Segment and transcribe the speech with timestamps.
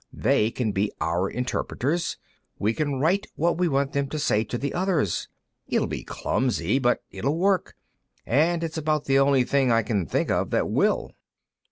[0.11, 2.17] They can be our interpreters;
[2.57, 5.29] we can write what we want them to say to the others.
[5.67, 7.75] It'll be clumsy, but it will work,
[8.25, 11.11] and it's about the only thing I can think of that will."